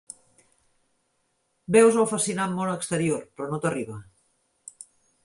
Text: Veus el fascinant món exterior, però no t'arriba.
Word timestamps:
Veus 1.75 1.99
el 2.03 2.07
fascinant 2.13 2.55
món 2.61 2.71
exterior, 2.71 3.21
però 3.37 3.51
no 3.53 3.61
t'arriba. 3.67 3.99